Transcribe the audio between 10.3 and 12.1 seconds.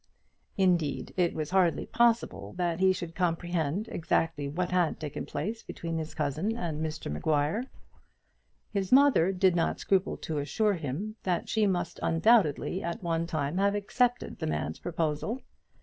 assure him that she must